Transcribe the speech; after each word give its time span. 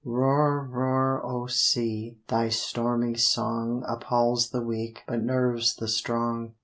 _Roar, 0.03 0.67
roar, 0.67 1.21
O 1.23 1.45
Sea! 1.45 2.15
Thy 2.27 2.49
stormy 2.49 3.13
song 3.17 3.83
Appalls 3.87 4.49
the 4.49 4.63
weak, 4.63 5.01
but 5.07 5.21
nerves 5.21 5.75
the 5.75 5.87
strong. 5.87 6.55